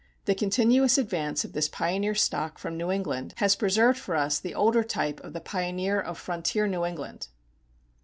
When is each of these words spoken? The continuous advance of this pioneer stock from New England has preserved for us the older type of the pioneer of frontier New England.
The 0.25 0.33
continuous 0.33 0.97
advance 0.97 1.45
of 1.45 1.53
this 1.53 1.69
pioneer 1.69 2.15
stock 2.15 2.57
from 2.57 2.75
New 2.75 2.89
England 2.89 3.35
has 3.37 3.55
preserved 3.55 3.99
for 3.99 4.15
us 4.15 4.39
the 4.39 4.55
older 4.55 4.83
type 4.83 5.19
of 5.19 5.33
the 5.33 5.41
pioneer 5.41 6.01
of 6.01 6.17
frontier 6.17 6.65
New 6.65 6.83
England. 6.83 7.27